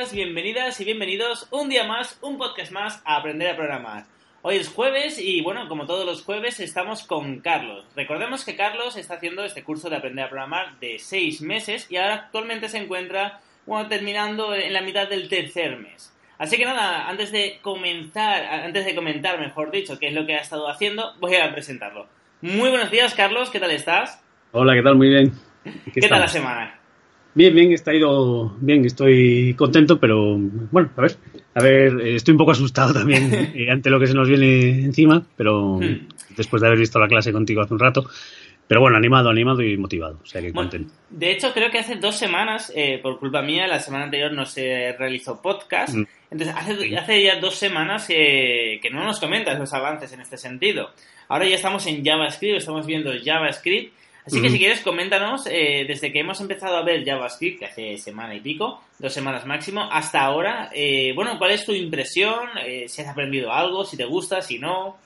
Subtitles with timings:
[0.00, 4.06] Bienvenidas y bienvenidos un día más, un podcast más a aprender a programar.
[4.40, 7.84] Hoy es jueves y bueno, como todos los jueves estamos con Carlos.
[7.94, 11.98] Recordemos que Carlos está haciendo este curso de aprender a programar de seis meses y
[11.98, 16.16] ahora actualmente se encuentra bueno, terminando en la mitad del tercer mes.
[16.38, 20.34] Así que nada, antes de comenzar, antes de comentar, mejor dicho, qué es lo que
[20.34, 22.06] ha estado haciendo, voy a presentarlo.
[22.40, 24.24] Muy buenos días, Carlos, ¿qué tal estás?
[24.52, 24.96] Hola, ¿qué tal?
[24.96, 25.32] Muy bien.
[25.94, 26.79] ¿Qué tal la semana?
[27.34, 31.16] Bien, bien, está ido bien, estoy contento, pero bueno, a ver,
[31.54, 34.84] a ver, eh, estoy un poco asustado también eh, ante lo que se nos viene
[34.84, 36.08] encima, pero Hmm.
[36.36, 38.04] después de haber visto la clase contigo hace un rato,
[38.66, 40.92] pero bueno, animado, animado y motivado, o sea que Bueno, contento.
[41.10, 44.44] de hecho, creo que hace dos semanas, eh, por culpa mía, la semana anterior no
[44.46, 45.94] se realizó podcast.
[45.94, 46.04] Mm.
[46.32, 50.36] Entonces, hace, hace ya dos semanas eh, que no nos comentas los avances en este
[50.36, 50.90] sentido.
[51.28, 53.92] Ahora ya estamos en JavaScript, estamos viendo JavaScript.
[54.26, 57.96] Así que si quieres, coméntanos, eh, desde que hemos empezado a ver JavaScript, que hace
[57.98, 62.48] semana y pico, dos semanas máximo, hasta ahora, eh, bueno, ¿cuál es tu impresión?
[62.64, 64.96] Eh, si has aprendido algo, si te gusta, si no.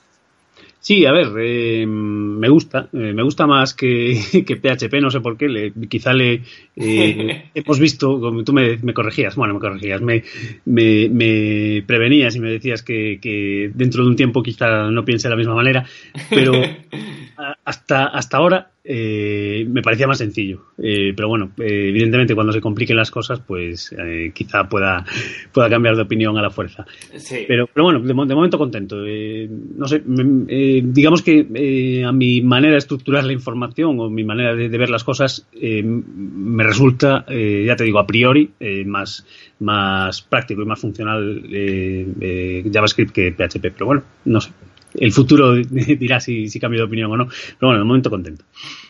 [0.79, 5.19] Sí, a ver, eh, me gusta, eh, me gusta más que, que PHP, no sé
[5.19, 6.41] por qué, le- quizá le
[6.75, 10.23] eh, hemos visto, como tú me, me corregías, bueno, me corregías, me,
[10.65, 15.27] me, me prevenías y me decías que, que dentro de un tiempo quizá no piense
[15.27, 15.85] de la misma manera,
[16.29, 16.53] pero
[17.65, 20.61] hasta, hasta ahora eh, me parecía más sencillo.
[20.77, 25.03] Eh, pero bueno, eh, evidentemente cuando se compliquen las cosas, pues eh, quizá pueda,
[25.51, 26.85] pueda cambiar de opinión a la fuerza.
[27.15, 27.45] Sí.
[27.47, 28.97] Pero, pero bueno, de, mo- de momento contento.
[29.05, 34.09] Eh, no sé, me- eh, digamos que a mi manera de estructurar la información o
[34.09, 38.51] mi manera de, de ver las cosas eh, me resulta, ya te digo, a priori
[38.85, 39.25] más,
[39.59, 43.61] más práctico y más funcional eh, eh, JavaScript que PHP.
[43.73, 44.51] Pero bueno, no sé.
[44.97, 47.25] El futuro dirá si, si cambio de opinión o no.
[47.27, 48.43] Pero bueno, de momento contento.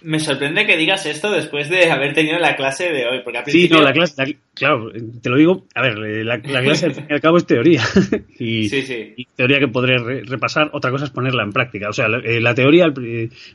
[0.03, 3.45] Me sorprende que digas esto después de haber tenido la clase de hoy, porque al
[3.45, 6.85] Sí, no, la clase, la- claro, te lo digo, a ver, eh, la, la clase
[6.87, 7.81] al fin y al cabo es teoría.
[8.39, 9.13] y, Sí, sí.
[9.17, 11.89] y teoría que podré re- repasar, otra cosa es ponerla en práctica.
[11.89, 12.93] O sea, la, eh, la teoría,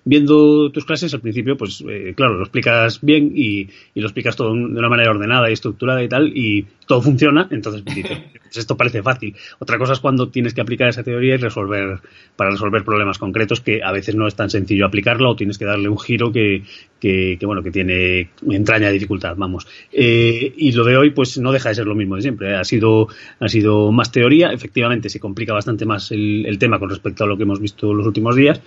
[0.05, 3.61] viendo tus clases al principio, pues eh, claro, lo explicas bien y,
[3.95, 7.47] y lo explicas todo de una manera ordenada y estructurada y tal, y todo funciona,
[7.53, 9.37] entonces pues esto parece fácil.
[9.61, 12.01] Otra cosa es cuando tienes que aplicar esa teoría y resolver,
[12.35, 15.67] para resolver problemas concretos que a veces no es tan sencillo aplicarla o tienes que
[15.67, 16.65] darle un giro que,
[16.99, 19.69] que, que, bueno, que tiene entraña dificultad, vamos.
[19.93, 22.51] Eh, y lo de hoy, pues no deja de ser lo mismo de siempre.
[22.51, 22.57] ¿eh?
[22.57, 23.07] Ha sido,
[23.39, 27.29] ha sido más teoría, efectivamente se complica bastante más el, el tema con respecto a
[27.29, 28.61] lo que hemos visto los últimos días,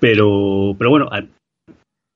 [0.00, 1.08] pero, pero bueno,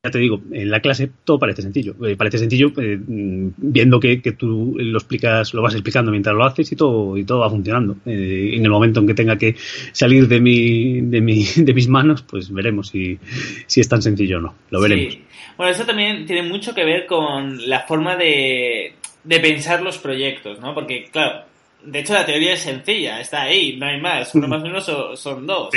[0.06, 1.94] ya te digo, en la clase todo parece sencillo.
[2.06, 6.34] Eh, parece sencillo eh, mm, viendo que, que tú lo explicas, lo vas explicando mientras
[6.34, 7.96] lo haces y todo, y todo va funcionando.
[8.06, 9.56] Eh, en el momento en que tenga que
[9.92, 13.18] salir de mi, de mi, de mis manos, pues veremos si,
[13.66, 14.54] si es tan sencillo o no.
[14.70, 15.14] Lo veremos.
[15.14, 15.22] Sí.
[15.56, 18.92] Bueno, eso también tiene mucho que ver con la forma de,
[19.24, 20.74] de pensar los proyectos, ¿no?
[20.74, 21.44] Porque, claro,
[21.84, 24.34] de hecho la teoría es sencilla, está ahí, no hay más.
[24.34, 25.70] Uno más uno so- son dos.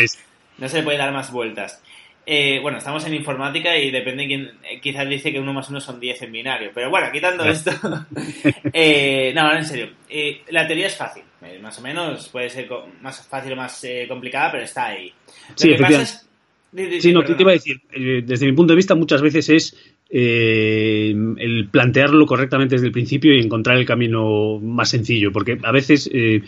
[0.57, 1.81] No se le puede dar más vueltas.
[2.25, 5.79] Eh, bueno, estamos en informática y depende quién, eh, quizás dice que uno más uno
[5.81, 6.71] son 10 en binario.
[6.73, 7.71] Pero bueno, quitando esto.
[8.73, 9.89] eh, no, ahora en serio.
[10.09, 11.23] Eh, la teoría es fácil.
[11.41, 12.67] eh, más o menos puede ser
[13.01, 15.11] más fácil o más eh, complicada, pero está ahí.
[15.49, 16.29] Lo Sí, que pasa es.
[16.99, 17.37] Sí, no, perdona.
[17.37, 17.81] te iba a decir,
[18.25, 23.33] desde mi punto de vista muchas veces es eh, el plantearlo correctamente desde el principio
[23.33, 26.41] y encontrar el camino más sencillo, porque a veces eh,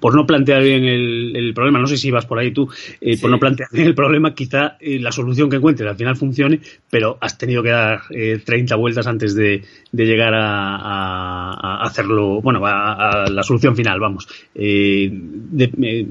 [0.00, 2.68] por no plantear bien el, el problema, no sé si vas por ahí tú,
[3.00, 3.22] eh, Sí.
[3.22, 6.60] por no plantear bien el problema, quizá eh, la solución que encuentres al final funcione,
[6.90, 9.62] pero has tenido que dar eh, 30 vueltas antes de,
[9.92, 14.26] de llegar a, a- a hacerlo, bueno, a, a la solución final, vamos.
[14.54, 16.06] Eh, de- eh,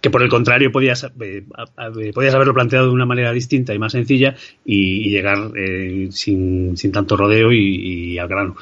[0.00, 1.42] que por el contrario podías, eh,
[2.14, 6.76] podías haberlo planteado de una manera distinta y más sencilla y, y llegar eh, sin,
[6.76, 8.56] sin tanto rodeo y, y al grano.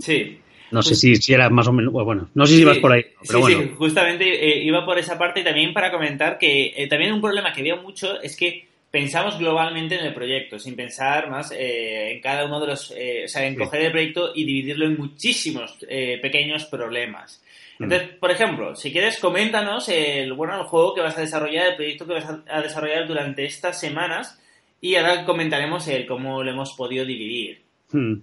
[0.00, 0.38] Sí.
[0.70, 2.92] No sé si, si era más o menos, bueno, no sé si Sí, vas por
[2.92, 3.60] ahí, pero sí, bueno.
[3.62, 7.22] sí, justamente eh, iba por esa parte y también para comentar que eh, también un
[7.22, 12.12] problema que veo mucho es que pensamos globalmente en el proyecto, sin pensar más eh,
[12.12, 14.98] en cada uno de los, eh, o sea, en coger el proyecto y dividirlo en
[14.98, 17.42] muchísimos eh, pequeños problemas.
[17.78, 17.84] Mm.
[17.84, 21.76] Entonces, por ejemplo, si quieres, coméntanos el, bueno, el juego que vas a desarrollar, el
[21.76, 24.40] proyecto que vas a, desarrollar durante estas semanas
[24.80, 27.60] y ahora comentaremos el cómo lo hemos podido dividir.
[27.92, 28.14] Hmm.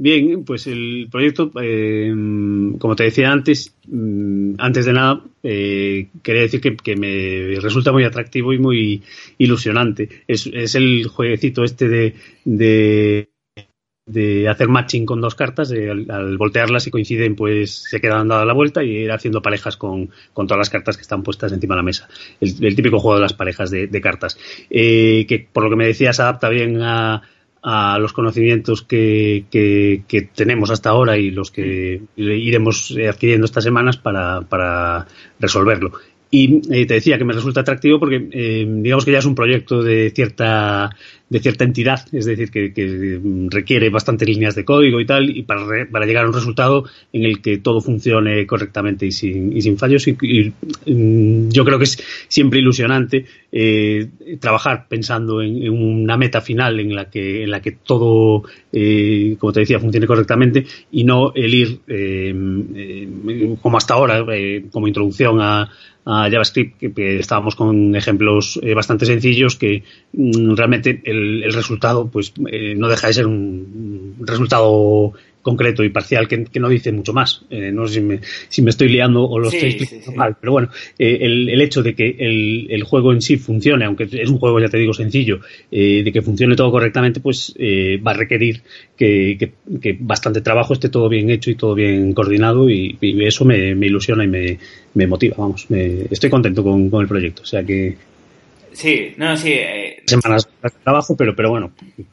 [0.00, 2.14] Bien, pues el proyecto, eh,
[2.78, 8.04] como te decía antes, mm, antes de nada, eh, quería decir que, me resulta muy
[8.04, 9.02] atractivo y muy
[9.38, 10.08] ilusionante.
[10.28, 12.14] Es, es el jueguecito este de,
[12.44, 13.28] de,
[14.08, 18.54] de, hacer matching con dos cartas, al, voltearlas y coinciden, pues se quedan dando la
[18.54, 21.78] vuelta y ir haciendo parejas con, con, todas las cartas que están puestas encima de
[21.78, 22.08] la mesa.
[22.40, 24.38] El, típico juego de las parejas de, cartas.
[24.70, 27.22] Eh, que por lo que me decías, adapta bien a
[27.60, 33.96] a los conocimientos que, que, tenemos hasta ahora y los que iremos adquiriendo estas semanas
[33.96, 35.06] para, para
[35.40, 35.92] resolverlo.
[36.30, 39.34] Y eh, te decía que me resulta atractivo porque eh, digamos que ya es un
[39.34, 40.90] proyecto de cierta
[41.30, 43.20] de cierta entidad, es decir, que,
[43.50, 47.24] requiere bastantes líneas de código y tal, y para, para, llegar a un resultado en
[47.24, 50.06] el que todo funcione correctamente y sin, y sin fallos.
[50.08, 50.52] Y,
[50.86, 54.08] mm, yo creo que es siempre ilusionante eh,
[54.40, 59.54] trabajar pensando en, una meta final en la que, en la que todo, eh, como
[59.54, 64.24] te decía, funcione correctamente y no el ir, eh, como hasta ahora,
[64.70, 65.70] como introducción a,
[66.04, 69.82] JavaScript, que, estábamos con ejemplos bastante sencillos que
[70.14, 75.12] mm, realmente el, resultado pues eh, no deja de ser un, resultado
[75.42, 77.42] concreto y parcial que, no dice mucho más.
[77.48, 80.52] Eh, no sé si me, si me, estoy liando o lo estoy explicando mal, pero
[80.52, 80.68] bueno,
[80.98, 84.38] eh, el, el, hecho de que el, el, juego en sí funcione, aunque es un
[84.38, 88.62] juego, ya te digo, sencillo, de que funcione todo correctamente, pues va a requerir
[88.96, 93.74] que, que, bastante trabajo esté todo bien hecho y todo bien coordinado y, eso me,
[93.74, 94.58] me, ilusiona y me,
[94.94, 95.70] me motiva, vamos.
[95.70, 97.96] Me, estoy contento con, con el proyecto, o sea que
[98.72, 99.52] Sí, no, sí.
[99.52, 101.72] Eh, Semanas de trabajo, pero, pero bueno,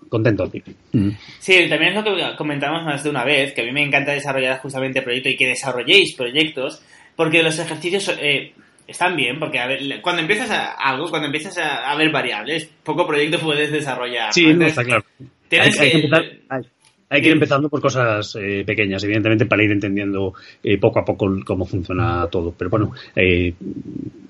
[0.10, 0.50] contento.
[0.92, 1.10] Mm.
[1.40, 4.12] Sí, también es lo que comentamos más de una vez, que a mí me encanta
[4.12, 6.84] desarrollar justamente proyectos y que desarrolléis proyectos,
[7.16, 8.54] porque los ejercicios eh,
[8.88, 13.08] están bien, porque a ver, cuando empiezas a algo, cuando empiezas a, ver variables, poco
[13.08, 14.34] proyecto puedes desarrollar.
[14.34, 15.04] Sí, no, está claro.
[17.08, 20.34] Hay, que, ir empezando por cosas eh, pequeñas, evidentemente, para ir entendiendo
[20.82, 22.54] poco a poco cómo funciona todo.
[22.58, 22.92] Pero bueno,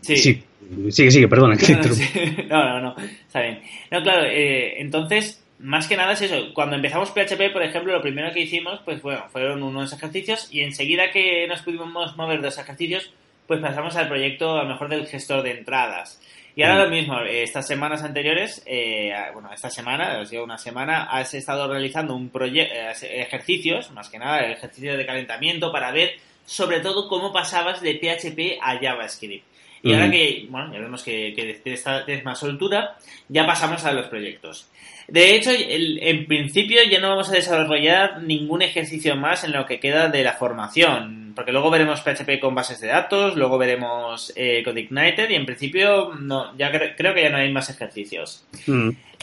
[0.02, 0.44] sí
[0.90, 1.56] Sigue, sigue, perdona.
[2.50, 3.62] No, no, no, está bien.
[3.92, 6.54] No, claro, eh, entonces, más que nada es eso.
[6.54, 10.62] Cuando empezamos PHP, por ejemplo, lo primero que hicimos, pues bueno, fueron unos ejercicios y
[10.62, 13.12] enseguida que nos pudimos mover de los ejercicios,
[13.48, 16.22] pues pasamos al proyecto a lo mejor del gestor de entradas.
[16.56, 16.84] Y ahora mm.
[16.84, 22.16] lo mismo, estas semanas anteriores, eh, bueno, esta semana, os una semana, has estado realizando
[22.16, 26.12] un proyecto, eh, ejercicios, más que nada, el ejercicio de calentamiento para ver
[26.46, 29.44] sobre todo cómo pasabas de PHP a JavaScript.
[29.86, 32.98] Y ahora que, bueno, ya vemos que, que tienes más soltura,
[33.30, 34.68] ya pasamos a los proyectos.
[35.08, 39.80] De hecho, en principio ya no vamos a desarrollar ningún ejercicio más en lo que
[39.80, 44.64] queda de la formación, porque luego veremos PHP con bases de datos, luego veremos eh,
[44.64, 48.44] CodeIgniter y en principio no, ya creo que ya no hay más ejercicios.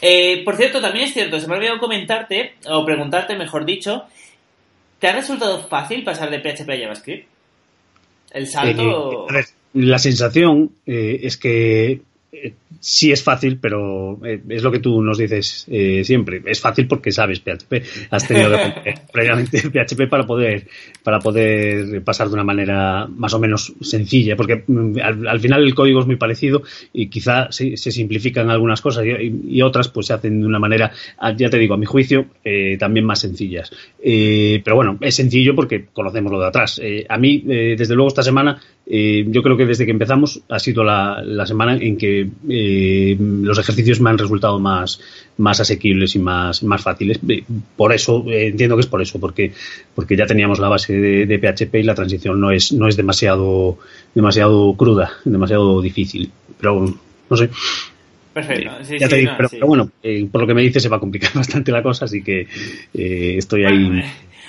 [0.00, 4.04] Eh, por cierto, también es cierto, se me ha olvidado comentarte, o preguntarte, mejor dicho,
[5.00, 7.28] ¿te ha resultado fácil pasar de PHP a JavaScript?
[8.30, 9.26] El salto...
[9.28, 9.44] Eh,
[9.74, 12.02] la sensación eh, es que
[12.34, 16.40] eh, sí es fácil, pero eh, es lo que tú nos dices eh, siempre.
[16.46, 17.74] Es fácil porque sabes PHP.
[18.10, 20.66] Has tenido que previamente PHP para poder,
[21.02, 24.96] para poder pasar de una manera más o menos sencilla, porque mm,
[25.28, 26.62] al, final el código es muy parecido
[26.94, 30.90] y quizá se, simplifican algunas cosas y, otras pues se hacen de una manera,
[31.36, 32.26] ya te digo, a mi juicio,
[32.78, 33.70] también más sencillas.
[34.02, 36.80] pero bueno, es sencillo porque conocemos lo de atrás.
[37.08, 41.22] a mí, desde luego, esta semana, yo creo que desde que empezamos ha sido la,
[41.24, 45.00] la semana en que eh, los ejercicios me han resultado más,
[45.38, 47.20] más asequibles y más, más fáciles.
[47.28, 47.44] Eh,
[47.76, 49.52] por eso, eh, entiendo que es por eso, porque,
[49.94, 53.78] porque ya teníamos la base de, PHP y la transición no es, no es demasiado,
[54.14, 56.30] demasiado cruda, demasiado difícil.
[56.60, 56.92] Pero
[57.30, 57.50] no sé.
[58.34, 58.70] Perfecto.
[59.36, 59.90] pero, bueno,
[60.30, 62.48] por lo que me dice se va a complicar bastante la cosa, así que
[62.92, 64.02] estoy ahí.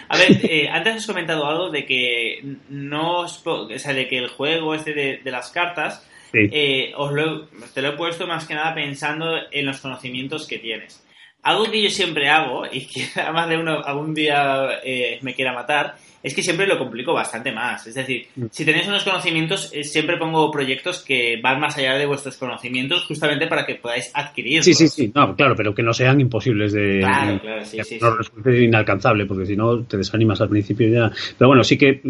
[0.10, 4.76] A ver, antes has comentado algo de que no, o sea, de que el juego
[4.76, 4.94] este
[5.24, 9.66] de las cartas eh, os lo, te lo he puesto más que nada pensando en
[9.66, 11.03] los conocimientos que tienes.
[11.44, 15.54] Algo que yo siempre hago, y que además de uno algún día eh, me quiera
[15.54, 17.86] matar, es que siempre lo complico bastante más.
[17.86, 18.46] Es decir, mm.
[18.50, 23.04] si tenéis unos conocimientos, eh, siempre pongo proyectos que van más allá de vuestros conocimientos,
[23.06, 24.64] justamente para que podáis adquirirlos.
[24.64, 27.00] Sí, sí, sí, no, claro, pero que no sean imposibles de.
[27.00, 31.12] Claro, claro, sí, sí, no resulte inalcanzable, porque si no te desanimas al principio ya.
[31.38, 32.02] Pero bueno, sí que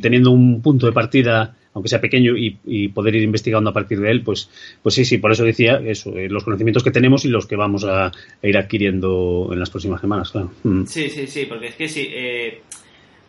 [0.00, 4.10] teniendo un punto de partida aunque sea pequeño, y, poder ir investigando a partir de
[4.10, 4.50] él, pues,
[4.82, 7.56] pues sí, sí, por eso decía eso, eh, los conocimientos que tenemos y los que
[7.56, 8.10] vamos a,
[8.42, 10.50] ir adquiriendo en las próximas semanas, claro.
[10.64, 10.84] Mm.
[10.86, 12.62] Sí, sí, sí, porque es que sí, eh,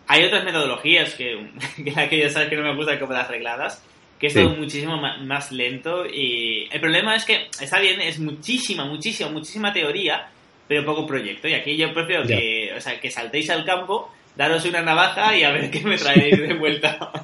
[0.08, 1.48] hay otras metodologías que,
[2.10, 3.84] que, ya sabes que no me gustan como las regladas,
[4.20, 8.86] que es todo muchísimo más lento y el problema es que está bien, es muchísima,
[8.86, 10.28] muchísima, muchísima teoría,
[10.68, 11.48] pero poco proyecto.
[11.48, 15.44] Y aquí yo prefiero que, o sea, que saltéis al campo, daros una navaja y
[15.44, 17.12] a ver qué me traéis de vuelta.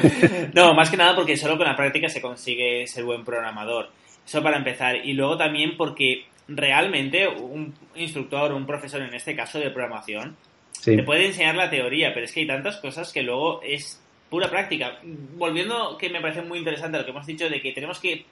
[0.54, 3.90] no, más que nada porque solo con la práctica se consigue ser buen programador.
[4.26, 4.96] Eso para empezar.
[5.04, 10.36] Y luego también porque realmente un instructor, un profesor en este caso de programación,
[10.84, 14.48] te puede enseñar la teoría, pero es que hay tantas cosas que luego es pura
[14.48, 14.98] práctica.
[15.02, 18.24] Volviendo, que me parece muy interesante lo que hemos dicho de que tenemos que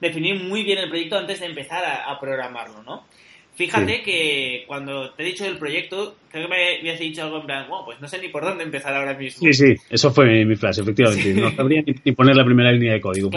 [0.00, 3.04] definir muy bien el proyecto antes de empezar a, programarlo, ¿no?
[3.60, 7.46] Fíjate que cuando te he dicho del proyecto, creo que me habías dicho algo en
[7.46, 9.46] plan, bueno, pues no sé ni por dónde empezar ahora mismo.
[9.46, 11.34] Sí, sí, eso fue mi, frase, efectivamente.
[11.34, 13.28] No sabría ni, poner la primera línea de código.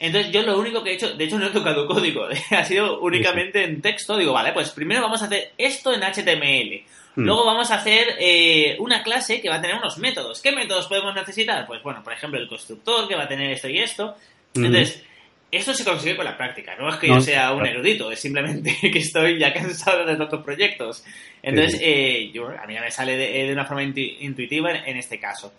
[0.00, 2.98] Entonces yo lo único que he hecho, de hecho no he tocado código, ha sido
[3.02, 4.16] únicamente en texto.
[4.16, 6.82] Digo, vale, pues primero vamos a hacer esto en HTML.
[7.14, 7.24] Hmm.
[7.24, 10.42] Luego vamos a hacer eh, una clase que va a tener unos métodos.
[10.42, 11.68] ¿Qué métodos podemos necesitar?
[11.68, 14.16] Pues bueno, por ejemplo, el constructor que va a tener esto y esto.
[14.54, 14.74] Hmm.
[15.52, 16.74] Esto se consigue con la práctica.
[16.76, 20.42] No es que yo sea un erudito, es simplemente que estoy ya cansado de tantos
[20.42, 21.04] proyectos.
[21.42, 25.52] Entonces, eh, yo, a mí me sale de, una forma intuitiva en, este caso.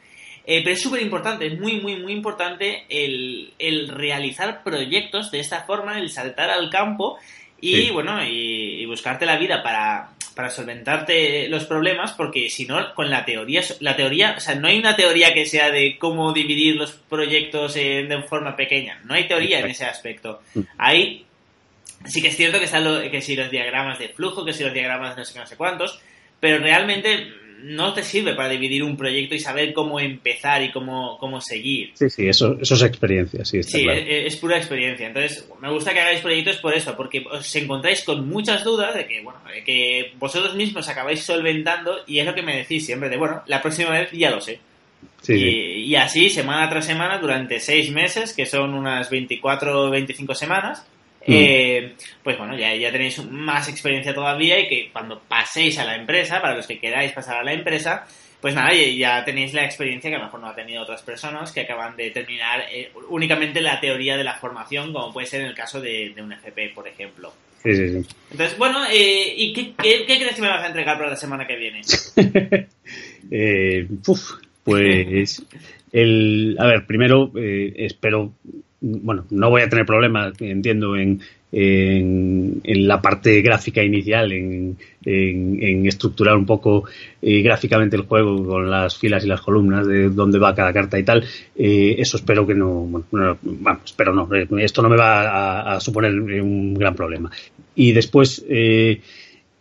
[0.45, 5.39] Eh, pero es súper importante, es muy, muy, muy importante el, el, realizar proyectos de
[5.39, 7.19] esta forma, el saltar al campo
[7.61, 13.09] y, bueno, y buscarte la vida para, para solventarte los problemas, porque si no, con
[13.09, 16.75] la teoría, la teoría, o sea, no hay una teoría que sea de cómo dividir
[16.75, 20.41] los proyectos de forma pequeña, no hay teoría en ese aspecto.
[20.77, 21.25] Hay,
[22.05, 24.63] sí que es cierto que están lo, que si los diagramas de flujo, que si
[24.63, 25.99] los diagramas de no sé qué, no sé cuántos,
[26.39, 27.31] pero realmente
[27.63, 31.91] no te sirve para dividir un proyecto y saber cómo empezar y cómo, cómo seguir.
[31.93, 33.63] Sí, sí, eso, eso es experiencia, sí.
[33.63, 35.07] sí, es, pura experiencia.
[35.07, 39.07] Entonces, me gusta que hagáis proyectos por eso, porque os encontráis con muchas dudas de
[39.07, 43.07] que, bueno, de que vosotros mismos acabáis solventando y es lo que me decís siempre
[43.07, 44.59] de, bueno, la próxima vez ya lo sé.
[45.21, 49.89] Sí, y, y, así, semana tras semana, durante seis meses, que son unas 24 o
[49.89, 50.85] 25 semanas.
[51.25, 55.95] Eh, pues bueno, ya, ya tenéis más experiencia todavía y que cuando paséis a la
[55.95, 58.05] empresa, para los que queráis pasar a la empresa,
[58.41, 61.53] pues nada, ya tenéis la experiencia que a lo mejor no ha tenido otras personas
[61.53, 65.47] que acaban de terminar eh, únicamente la teoría de la formación, como puede ser en
[65.47, 67.31] el caso de, un FP, por ejemplo.
[67.63, 68.07] Sí, sí, sí.
[68.31, 71.55] Entonces, bueno, eh, ¿y qué, crees que me vas a entregar para la semana que
[71.55, 71.81] viene?
[74.65, 75.41] pues,
[75.93, 78.33] el, a ver, primero espero
[78.83, 81.21] bueno, no voy a tener problemas, entiendo, en,
[81.53, 86.83] en, la parte gráfica inicial, en, en estructurar un poco
[87.21, 90.99] eh, gráficamente el juego con las filas y las columnas de dónde va cada carta
[90.99, 91.23] y tal.
[91.55, 92.69] Eh, eso espero que no,
[93.09, 96.11] bueno, vamos, espero no, eh, esto no me va a, a, suponer
[96.41, 97.31] un gran problema.
[97.75, 98.99] Y después, eh,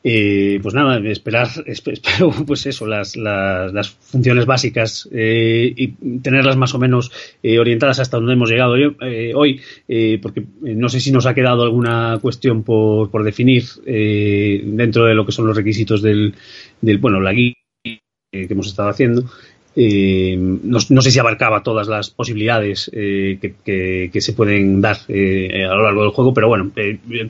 [0.04, 6.56] eh, pues nada, esperar, espero pues eso, las, las, las funciones básicas eh, y tenerlas
[6.56, 8.74] más o menos eh, orientadas hasta donde hemos llegado
[9.34, 9.60] hoy,
[10.20, 15.24] porque no sé si nos ha quedado alguna cuestión por, por definir dentro de lo
[15.24, 16.34] que son los requisitos del,
[16.80, 17.54] del bueno, la guía
[17.84, 19.24] que hemos estado haciendo.
[19.74, 25.74] No, no, sé si abarcaba todas las posibilidades que, que, que, se pueden dar a
[25.74, 26.70] lo largo del juego, pero bueno,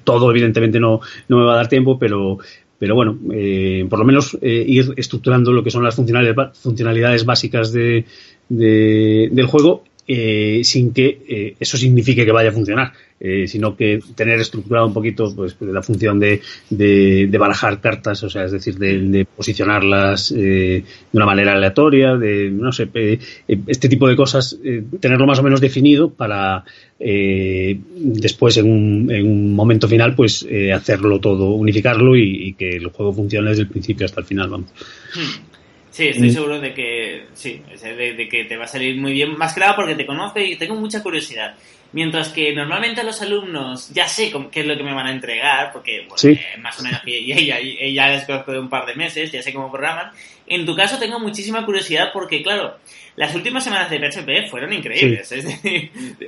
[0.04, 2.38] todo evidentemente no, no me va a dar tiempo, pero
[2.82, 7.72] pero bueno, eh, por lo menos eh, ir estructurando lo que son las funcionalidades, básicas
[7.72, 8.06] de,
[8.48, 9.84] del juego
[10.14, 12.92] eh, sin que eso signifique que vaya a funcionar.
[13.24, 16.40] Eh, sino que tener estructurado un poquito pues, la función de,
[16.70, 22.50] de, barajar cartas, o sea, es decir, de, posicionarlas eh, de una manera aleatoria, de,
[22.50, 24.58] no sé, eh, este tipo de cosas,
[24.98, 26.64] tenerlo más o menos definido para
[26.98, 33.12] después en un, en un, momento final, pues hacerlo todo, unificarlo y, que el juego
[33.12, 34.70] funcione desde el principio hasta el final, vamos.
[35.14, 35.51] Hmm.
[35.92, 36.32] Sí, estoy mm.
[36.32, 39.36] seguro de que sí, de, de, que te va a salir muy bien.
[39.36, 41.54] Más que nada porque te conozco y tengo mucha curiosidad.
[41.92, 45.70] Mientras que normalmente los alumnos ya sé qué es lo que me van a entregar,
[45.70, 49.42] porque eh, más o menos ya, ya, les conozco de un par de meses, ya
[49.42, 50.10] sé cómo programan.
[50.46, 52.78] En tu caso tengo muchísima curiosidad porque, claro,
[53.16, 55.30] las últimas semanas de PHP fueron increíbles.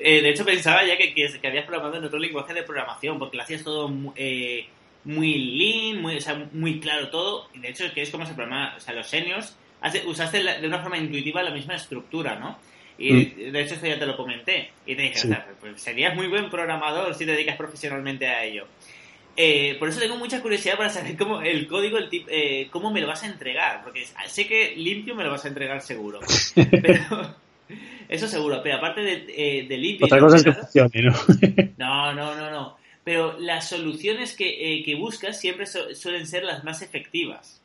[0.07, 3.39] Eh, de hecho, pensaba ya que, que, habías programado en otro lenguaje de programación, porque
[3.39, 4.67] lo hacías todo eh,
[5.05, 7.49] muy lean, muy, o sea, muy claro todo.
[7.55, 9.57] Y de hecho, que es como se programa, o sea, los seniors,
[10.07, 12.59] usaste de una forma intuitiva la misma estructura, ¿no?
[12.97, 13.53] Y mm.
[13.53, 14.71] de hecho esto ya te lo comenté.
[14.87, 15.29] Y te dije,
[15.61, 18.67] pues serías muy buen programador si te dedicas profesionalmente a ello.
[19.37, 22.93] Eh, por eso tengo mucha curiosidad para saber cómo el código, el tip, eh, cómo
[22.93, 23.83] me lo vas a entregar.
[23.83, 26.21] Porque sé que limpio me lo vas a entregar seguro.
[26.55, 27.35] Pero,
[28.09, 28.61] eso seguro.
[28.63, 30.07] Pero aparte de, eh, de limpio...
[30.07, 31.13] Otra cosa es que funcione, ¿no?
[31.79, 32.84] no, no, no, no.
[33.05, 37.63] Pero las soluciones que, que buscas siempre suelen ser las más efectivas.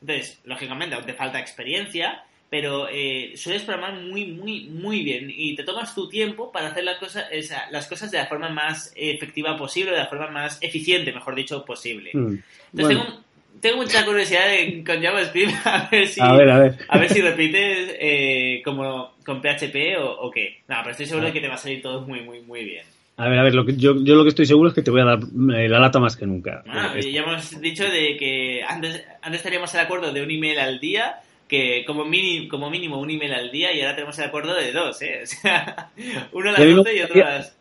[0.00, 5.56] Entonces, lógicamente, aún te falta experiencia, pero eh, sueles programar muy, muy, muy bien y
[5.56, 7.26] te tomas tu tiempo para hacer las cosas,
[7.70, 11.64] las cosas de la forma más efectiva posible, de la forma más eficiente, mejor dicho,
[11.64, 12.10] posible.
[12.14, 12.38] Mm.
[12.72, 13.22] Entonces tengo,
[13.60, 16.78] tengo, mucha curiosidad de, con JavaScript a ver si, a ver, a ver.
[16.88, 20.60] A ver si repites eh, como con PHP o, o, qué.
[20.68, 22.86] No, pero estoy seguro de que te va a salir todo muy, muy, muy bien.
[23.18, 24.90] A ver, a ver, lo que, yo, yo lo que estoy seguro es que te
[24.90, 26.62] voy a dar eh, la lata más que nunca.
[26.68, 30.78] Ah, ya hemos dicho de que antes, antes teníamos el acuerdo de un email al
[30.80, 34.54] día, que como mínimo, como mínimo un email al día, y ahora tenemos el acuerdo
[34.54, 35.22] de dos, ¿eh?
[35.22, 35.90] O sea,
[36.32, 37.56] uno a las 12 y otro a las...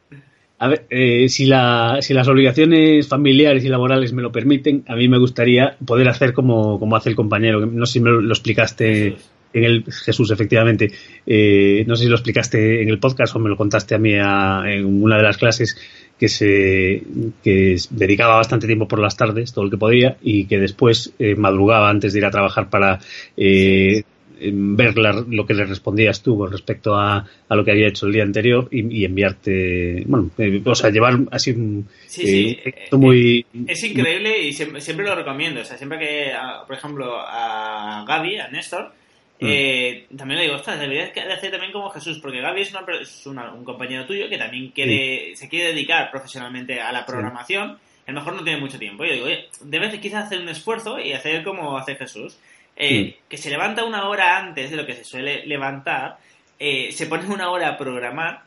[0.58, 4.96] A ver, eh, si, la, si las obligaciones familiares y laborales me lo permiten, a
[4.96, 8.30] mí me gustaría poder hacer como, como hace el compañero, no sé si me lo,
[8.30, 9.30] explicaste Jesús.
[9.56, 10.92] En el Jesús, efectivamente,
[11.26, 14.14] eh, no sé si lo explicaste en el podcast o me lo contaste a mí
[14.16, 15.78] a, en una de las clases,
[16.20, 17.04] que se
[17.44, 21.36] que dedicaba bastante tiempo por las tardes, todo lo que podía, y que después eh,
[21.36, 23.00] madrugaba antes de ir a trabajar para
[23.36, 24.04] eh,
[24.40, 28.08] ver la, lo que le respondías tú con respecto a, a, lo que había hecho
[28.08, 32.60] el día anterior y, y enviarte, bueno, eh, o sea, llevar así un sí, sí.
[32.66, 33.46] Eh, muy...
[33.68, 35.62] Es increíble y siempre, siempre, lo recomiendo.
[35.62, 38.92] O sea, siempre que, a, por ejemplo, a Gaby, a Néstor,
[39.40, 39.46] mm.
[39.48, 42.86] eh, también le digo, ostras, deberías de hacer también como Jesús, porque Gaby es, una,
[43.00, 45.36] es una, un compañero tuyo que también quiere, sí.
[45.36, 47.78] se quiere dedicar profesionalmente a la programación.
[48.08, 49.04] A lo mejor no tiene mucho tiempo.
[49.04, 52.38] Yo digo, oye, debes quizás hacer un esfuerzo y hacer como hace Jesús.
[52.78, 56.18] Eh, que se levanta una hora antes de lo que se suele levantar,
[56.60, 58.44] eh, se pone una hora a programar,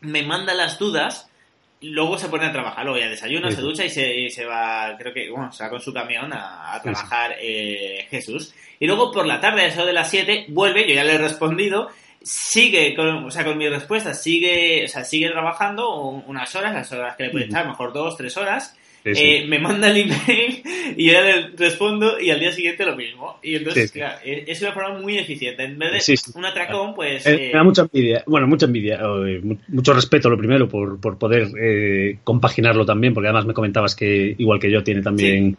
[0.00, 1.27] me manda las dudas,
[1.82, 3.56] luego se pone a trabajar, luego ya desayuna, sí.
[3.56, 6.32] se ducha y se, y se, va, creo que, bueno, se va con su camión
[6.32, 8.54] a, a trabajar eh, Jesús.
[8.80, 11.18] Y luego por la tarde, a eso de las 7, vuelve, yo ya le he
[11.18, 11.88] respondido,
[12.22, 16.92] sigue con, o sea, con mi respuesta, sigue, o sea, sigue trabajando unas horas, las
[16.92, 19.22] horas que le puede echar, mejor dos, tres horas, Sí, sí.
[19.24, 20.62] Eh, me manda el email
[20.96, 23.38] y yo le respondo y al día siguiente lo mismo.
[23.42, 25.64] Y entonces, sí, claro, es una forma muy eficiente.
[25.64, 27.26] En vez de un atracón, pues...
[27.26, 31.18] Eh, me da mucha envidia, bueno, mucha envidia, eh, mucho respeto lo primero por, por
[31.18, 35.56] poder eh, compaginarlo también, porque además me comentabas que igual que yo tiene también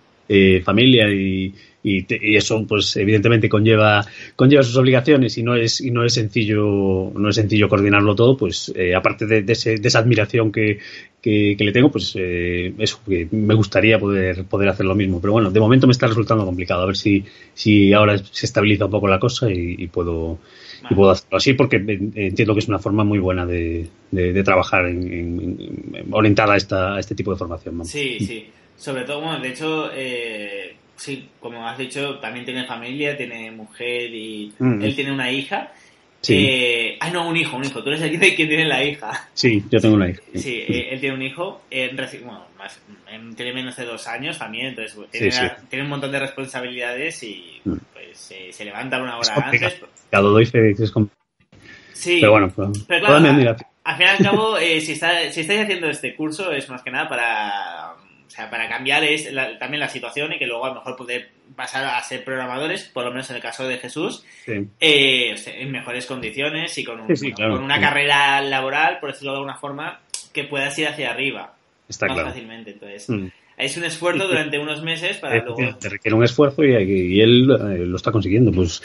[0.64, 4.06] familia y, y, te, y, eso pues evidentemente conlleva
[4.36, 8.36] conlleva sus obligaciones y no es y no es sencillo no es sencillo coordinarlo todo
[8.36, 10.80] pues eh, aparte de, ese, de, esa admiración que,
[11.22, 13.00] que, le tengo pues eh, eso
[13.32, 16.84] me gustaría poder poder hacer lo mismo pero bueno de momento me está resultando complicado
[16.84, 17.24] a ver si
[17.54, 20.40] si ahora se estabiliza un poco la cosa y, puedo
[20.90, 24.86] y puedo hacerlo así porque entiendo que es una forma muy buena de, de, trabajar
[24.86, 27.86] en, en, en, orientada a, esta, a este tipo de formación.
[27.86, 28.46] Sí, sí.
[28.80, 34.14] Sobre todo, bueno, de hecho, eh, sí, como has dicho, también tiene familia, tiene mujer
[34.14, 34.82] y mm.
[34.82, 35.74] él tiene una hija.
[36.22, 36.48] Sí.
[36.50, 37.84] Eh, ah, no, un hijo, un hijo.
[37.84, 39.30] Tú eres el que tiene la hija.
[39.34, 40.22] Sí, yo tengo una hija.
[40.34, 41.62] Sí, sí eh, él tiene un hijo.
[41.70, 41.92] Eh,
[42.24, 42.82] bueno, más,
[43.36, 47.62] tiene menos de dos años también, entonces tiene, sí, tiene un montón de responsabilidades y
[47.66, 47.76] mm.
[47.94, 49.82] pues se levanta una hora antes.
[50.10, 50.94] Cada doy fe es
[51.92, 55.42] Sí, pero bueno, pero, pero claro, al, al fin y al cabo, si, está, si
[55.42, 57.96] estáis haciendo este curso es más que nada para
[58.30, 60.96] o sea, para cambiar es la, también la situación y que luego a lo mejor
[60.96, 64.68] poder pasar a ser programadores, por lo menos en el caso de Jesús, sí.
[64.80, 69.12] eh, en mejores condiciones y con, un, sí, sí, claro, con una carrera laboral, por
[69.12, 71.56] decirlo de alguna forma, que puedas ir hacia arriba
[71.88, 72.30] Está más claro.
[72.30, 72.70] fácilmente.
[72.70, 73.28] Entonces, mm.
[73.58, 75.76] es un esfuerzo durante unos meses para eh, luego...
[75.78, 78.80] Te requiere un esfuerzo y, y él eh, lo está consiguiendo, pues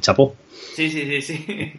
[0.00, 0.36] chapó.
[0.74, 1.72] Sí, sí, sí, sí.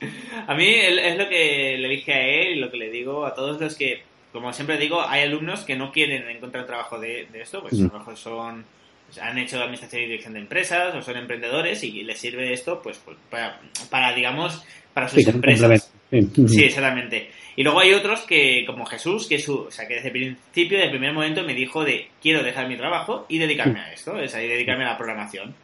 [0.46, 3.34] A mí es lo que le dije a él y lo que le digo a
[3.34, 4.02] todos los que
[4.36, 7.84] como siempre digo, hay alumnos que no quieren encontrar trabajo de, de esto, pues a
[7.84, 8.64] lo mejor son
[9.20, 12.98] han hecho administración y dirección de empresas o son emprendedores y les sirve esto pues,
[13.04, 15.90] pues para, para, digamos para sus sí, empresas.
[16.10, 16.48] sí.
[16.48, 16.64] sí.
[16.64, 17.30] exactamente.
[17.54, 20.78] Y luego hay otros que como Jesús que su, o sea que desde el principio
[20.78, 24.34] del primer momento me dijo de quiero dejar mi trabajo y dedicarme a esto es
[24.34, 25.54] ahí dedicarme a la programación.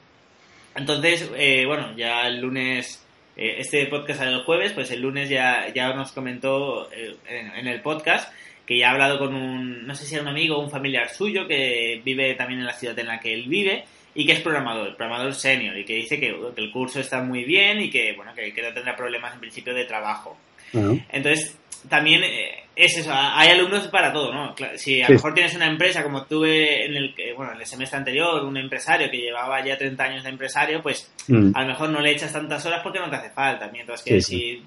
[0.75, 3.05] Entonces eh, bueno ya el lunes
[3.37, 7.53] eh, este podcast sale el jueves pues el lunes ya ya nos comentó eh, en,
[7.55, 8.33] en el podcast
[8.67, 11.09] que ya ha hablado con un, no sé si era un amigo o un familiar
[11.09, 14.41] suyo que vive también en la ciudad en la que él vive y que es
[14.41, 18.13] programador, programador senior y que dice que, que el curso está muy bien y que,
[18.15, 20.37] bueno, que, que no tendrá problemas en principio de trabajo.
[20.73, 21.07] Uh -huh.
[21.11, 24.55] Entonces, también eh, es eso, hay alumnos para todo, ¿no?
[24.77, 25.13] Si a lo sí.
[25.15, 29.11] mejor tienes una empresa como tuve en el, bueno, en el semestre anterior, un empresario
[29.11, 31.53] que llevaba ya 30 años de empresario, pues mm.
[31.55, 34.21] a lo mejor no le echas tantas horas porque no te hace falta, mientras que
[34.21, 34.63] sí, si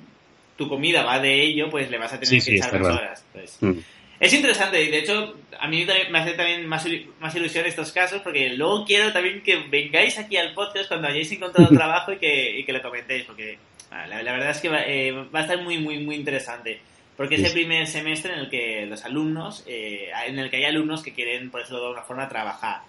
[0.55, 3.25] tu comida va de ello, pues le vas a tener sí, que echar más horas.
[3.33, 3.57] Pues.
[3.61, 3.79] Mm.
[4.19, 6.87] Es interesante y de hecho a mí me hace también más,
[7.19, 11.31] más ilusión estos casos porque luego quiero también que vengáis aquí al podcast cuando hayáis
[11.31, 13.57] encontrado trabajo y que, y que lo comentéis porque
[13.91, 16.79] la, la, verdad es que va, eh, va, a estar muy muy muy interesante
[17.17, 20.65] porque es el primer semestre en el que los alumnos, eh, en el que hay
[20.65, 22.81] alumnos que quieren, por eso de alguna forma, trabajar.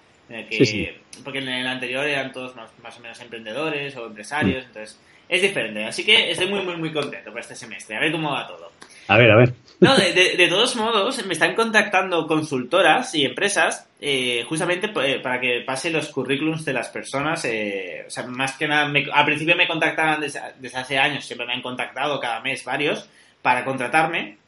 [1.22, 4.66] Porque en el anterior eran todos más, más, o menos emprendedores o empresarios, mm.
[4.66, 5.84] entonces es diferente.
[5.84, 7.96] Así que estoy muy, muy, muy contento por este semestre.
[7.96, 8.70] A ver cómo va todo.
[9.08, 9.54] A ver, a ver.
[9.80, 15.40] No, de, de, todos modos, me están contactando consultoras y empresas eh, justamente eh, para
[15.40, 17.44] que pase los currículums de las personas.
[17.44, 20.40] Eh, o sea, más que nada, al principio me contactaban desde,
[20.78, 23.08] hace años, siempre me han contactado cada mes varios
[23.42, 24.38] para contratarme.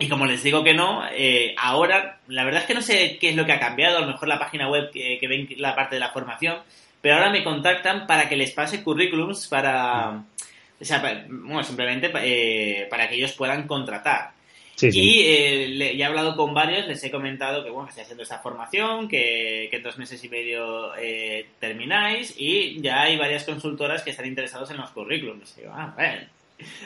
[0.00, 1.02] Y como les digo que no,
[1.56, 4.06] ahora, la verdad es que no sé qué es lo que ha cambiado, a lo
[4.06, 6.58] mejor la página web que, que ven la parte de la formación,
[7.00, 10.24] pero ahora me contactan para que les pase currículums para
[10.80, 14.32] o sea, bueno, simplemente eh, para que ellos puedan contratar.
[14.80, 18.38] Y eh, ya he hablado con varios, les he comentado que bueno, estoy haciendo esta
[18.38, 24.10] formación, que, en dos meses y medio eh, termináis y ya hay varias consultoras que
[24.10, 25.56] están interesados en los currículums.
[25.56, 26.20] Digo, ah, bueno,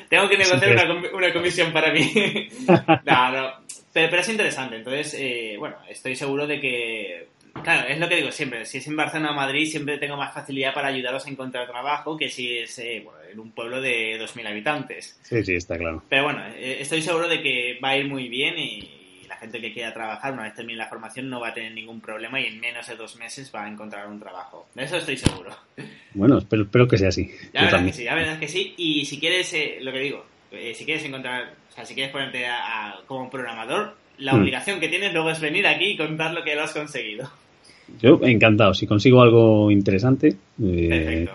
[0.09, 2.11] tengo que negociar una, una, comisión para mí.
[2.67, 3.53] no, no,
[3.93, 4.77] pero, pero, es interesante.
[4.77, 7.27] Entonces, bueno, estoy seguro de que
[7.63, 8.65] Claro, es lo que digo siempre.
[8.65, 12.17] Si es en Barcelona o Madrid, siempre tengo más facilidad para ayudaros a encontrar trabajo
[12.17, 15.19] que si es eh, en un pueblo de 2.000 habitantes.
[15.23, 16.03] Sí, sí, está claro.
[16.09, 19.63] Pero bueno, eh, estoy seguro de que va a ir muy bien y, la gente
[19.63, 22.47] que quiera trabajar, una vez termine la formación, no va a tener ningún problema y
[22.47, 24.69] en menos de dos meses va a encontrar un trabajo.
[24.75, 25.57] De eso estoy seguro.
[26.13, 27.31] Bueno, espero, espero que sea así.
[27.55, 28.75] La verdad que sí, la verdad que sí.
[28.77, 30.27] Y si quieres, eh, lo que digo,
[30.75, 32.47] si quieres encontrar, o sea, si quieres ponerte
[33.07, 34.41] como programador, la mm.
[34.41, 37.31] obligación que tienes luego es venir aquí y contar lo que lo has conseguido.
[38.01, 38.75] Yo encantado.
[38.75, 41.29] Si consigo algo interesante, eh,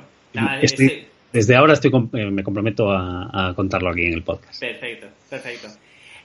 [1.31, 4.59] desde ahora estoy eh, me comprometo a, contarlo aquí en el podcast.
[4.59, 5.67] Perfecto, perfecto.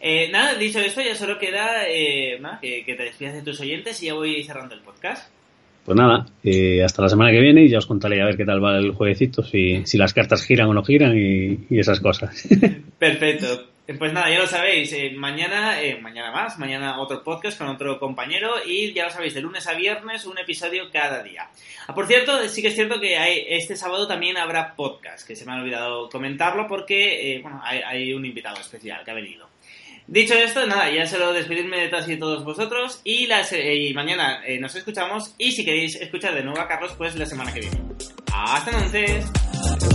[0.01, 4.15] Eh, nada, dicho esto, ya solo queda que, te despidas de tus oyentes y ya
[4.15, 5.31] voy cerrando el podcast.
[5.85, 6.27] Pues nada,
[6.85, 8.93] hasta la semana que viene y ya os contaré a ver qué tal va el
[8.93, 12.49] jueguecito, si, si las cartas giran o no giran y, y esas cosas.
[12.99, 13.72] Perfecto.
[13.85, 17.99] Pues nada, ya lo sabéis, eh, mañana, eh, mañana más, mañana otro podcast con otro
[17.99, 21.49] compañero y ya lo sabéis, de lunes a viernes un episodio cada día.
[21.89, 23.17] Ah, por cierto, sí que es cierto que
[23.57, 28.15] este sábado también habrá podcast, que se me ha olvidado comentarlo porque, eh, bueno, hay,
[28.15, 29.49] un invitado especial que ha venido.
[30.07, 33.27] Dicho esto, nada, ya solo despedirme de todas y todos vosotros y
[33.95, 37.61] mañana nos escuchamos y si queréis escuchar de nuevo a Carlos, pues la semana que
[37.61, 37.81] viene.
[38.33, 39.92] Hasta entonces.